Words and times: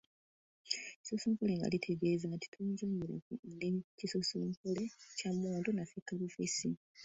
Kisosonkole 0.99 1.53
nga 1.57 1.71
litegeeza 1.73 2.25
nti 2.29 2.45
“nze 2.47 2.51
tonzannyirako, 2.53 3.33
ndi 3.53 3.69
kisosonkole 3.97 4.83
kya 5.17 5.29
mmundu, 5.33 5.69
nafikka 5.73 6.11
bufissi.” 6.19 6.67